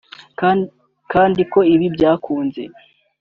kandi 1.13 1.41
ko 1.51 1.59
ibi 1.73 1.87
byakunze 1.95 2.61